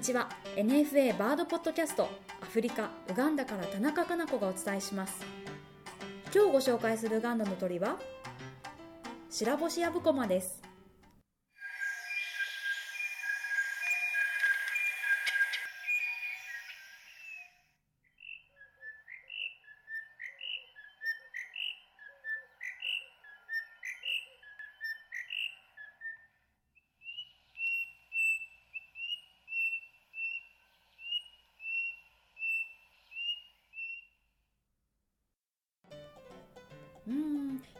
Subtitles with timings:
[0.00, 0.30] ちは。
[0.56, 2.08] NFA バードポッドキャスト
[2.40, 5.24] アフリカウガンダから田中かな子がお伝えします。
[6.34, 7.98] 今日ご紹介するウガンダの鳥は
[9.28, 10.69] 白星ヤブコマです。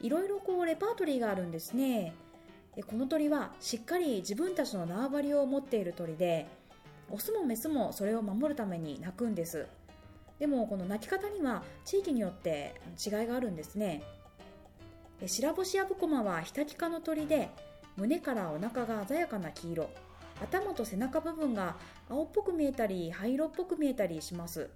[0.00, 2.14] いろいろこうレパートリーがあるんですね。
[2.76, 6.46] でこの鳥はしっかり自分たちの縄張りを持っている鳥で
[7.10, 9.66] オスもメスもそれを守るために鳴くんです。
[10.38, 14.02] でもこの鳴き方には地域によって違いがあるんですね。
[15.26, 17.50] 白星ヤブコマはヒタキ科の鳥で
[17.96, 19.90] 胸からお腹が鮮やかな黄色。
[20.40, 21.76] 頭と背中部分が
[22.08, 24.70] 青っぽく見えたり灰色っぽく見えたりします。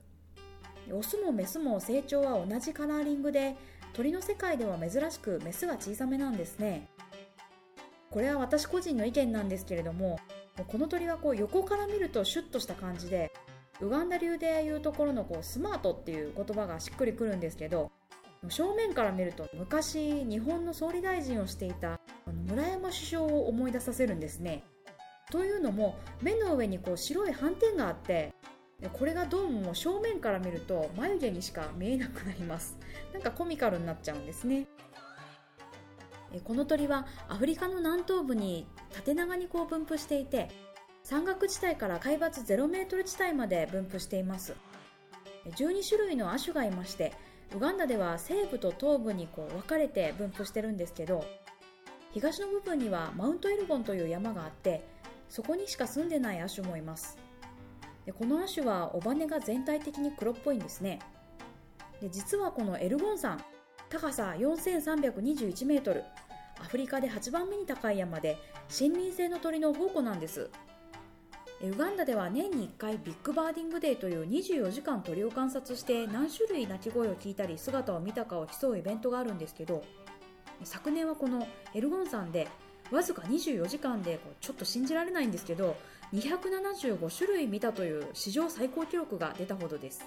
[0.93, 3.57] オスもメスも成長は同じカラーリングで
[3.93, 6.89] 鳥の世界では珍しくメスが小さめなんですね。
[8.11, 10.21] これは私個人の意見なんですけれども
[10.69, 13.33] この鳥はこう横から見るとシュッとした感じで
[13.81, 17.91] ウガンダ流でいうところのこうスマートっていう言葉がしっくりくるんですけど
[18.49, 21.99] 正面から見ると昔日本の総理大臣をしていた
[22.47, 24.63] 村山首相を思い出させるんですね。
[25.33, 28.33] というのも目の上にこう白い斑点があって
[28.93, 32.79] これがどうも正面から見ると眉毛にしか見えなくなります。
[33.13, 34.67] なんかコミカルになっちゃうんですね。
[36.43, 40.49] この鳥はアフリカの南東部に縦長にこう分布していて
[41.05, 44.55] 山岳地帯から海抜0メートル地帯まで分布しています。
[45.45, 47.13] 12種類の亜種がいまして
[47.55, 51.25] ウガンダでは西部と東部にこう分かれて分布してるんですけど
[52.13, 54.87] 東の部分には Mount Elgon という山があって
[55.29, 57.19] そこにしか住んでない亜種もいます。
[58.07, 60.99] でこの亜種は尾羽が全体的に黒っぽいんですね。
[62.01, 63.39] で実はこのエルゴン山
[63.89, 66.05] 高さ4321メートル
[66.61, 68.37] アフリカで8番目に高い山で
[68.71, 70.51] 森林性の鳥の宝庫なんです。
[71.63, 79.83] ウガンダでは年に1回 Big Birding Day という24時間鳥を観察して何種類鳴き声を聞いたり姿を見たかを競うイベントがあるんですけど
[80.63, 82.49] 昨年はこのエルゴン山で
[82.91, 85.77] わずか24時間でちょっと信じられないんですけど
[86.13, 90.05] 275種類見たという史上最高記録が出たほどです。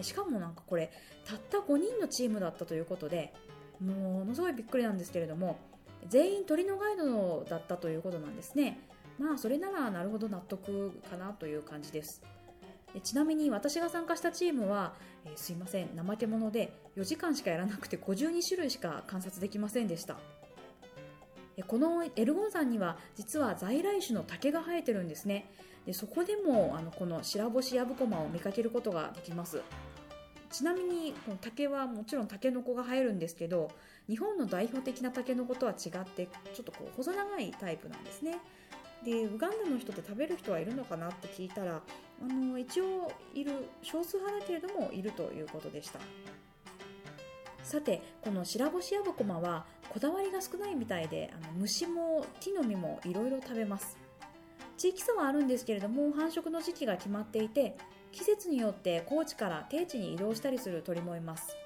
[0.00, 0.90] しかもなんかこれ
[1.26, 3.34] たった5人のチームだったということで
[3.78, 5.58] ものすごいびっくりなんですけれども
[6.08, 8.80] 全員鳥のガイドだったということなんですね。
[9.18, 12.22] まあそれならなるほど納得かなという感じです。
[13.02, 14.94] ちなみに私が参加したチームは、
[15.24, 20.18] えー、すいません怠け者で4時間しかやらなくて52種類しか観察できませんでした。
[21.66, 25.50] このエルゴン山には実は在来種の竹が生えてるんですね。
[25.86, 29.60] でそこでもあのこの白星ヤブコマを見かけることができます。
[30.50, 33.70] ちなみにこの竹はもちろんタケノコが生えるんですけど
[34.06, 38.38] 日本の代表的なタケノコとは違ってちょっとこう細長いタイプなんですね。
[39.04, 41.80] でウガンダの人って食べる人はいるのかなって聞いたら
[42.22, 43.52] あの一応いる
[43.82, 45.98] 少数派だけれどもいるということでした。
[47.62, 53.96] さてこの白星ヤブコマはこだわりが少ないみたいであの虫も木の実もいろいろ食べます。
[54.76, 57.76] 地域差はあるんですけれども繁殖の時期が決まっていて
[58.10, 61.56] 季節によって高地から低地に移動したりする鳥もいます。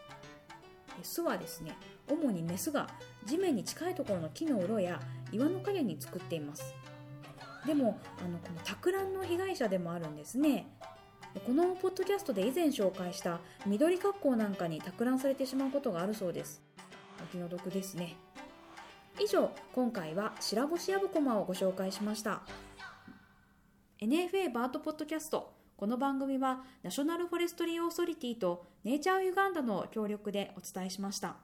[1.02, 1.76] 巣はですね
[2.08, 2.88] 主にメスが
[3.24, 5.00] 地面に近いところの木の裏や
[5.32, 6.74] 岩の陰に作っています。
[7.66, 10.68] でもあのこの托卵の被害者でもあるんですね。
[11.44, 16.62] このポッドキャストで以前紹介した緑格好なんかに托卵されてしまうことがあるそうです。
[17.22, 18.16] お気の毒ですね。
[19.20, 22.42] 以上今回は白星ヤブコマをご紹介しました。
[24.00, 25.52] NFA バートポッドキャスト。
[25.76, 31.36] この番組はナショナルフォレストリーオーソリティとネイチャーユガンダの協力でお伝えしました。